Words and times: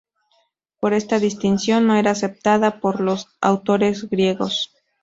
Pero 0.79 0.95
esta 0.95 1.19
distinción 1.19 1.85
no 1.85 1.93
era 1.93 2.09
aceptada 2.09 2.79
por 2.79 3.01
los 3.01 3.27
autores 3.39 4.09
griegos. 4.09 4.73